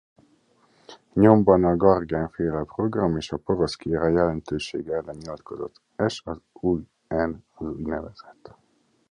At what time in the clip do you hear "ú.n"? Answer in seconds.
6.53-7.43